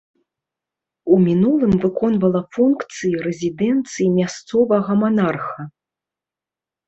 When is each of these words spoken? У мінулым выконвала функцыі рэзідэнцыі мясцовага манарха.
У 1.15 1.17
мінулым 1.25 1.73
выконвала 1.83 2.41
функцыі 2.55 3.13
рэзідэнцыі 3.27 4.07
мясцовага 4.17 4.91
манарха. 5.05 5.61